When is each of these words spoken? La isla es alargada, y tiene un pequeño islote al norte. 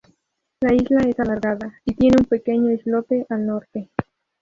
La 0.61 0.73
isla 0.73 1.01
es 1.07 1.19
alargada, 1.19 1.79
y 1.85 1.93
tiene 1.93 2.15
un 2.19 2.25
pequeño 2.25 2.71
islote 2.71 3.27
al 3.29 3.45
norte. 3.45 3.91